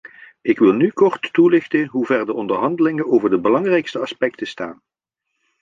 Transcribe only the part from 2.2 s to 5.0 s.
de onderhandelingen over de belangrijkste aspecten staan.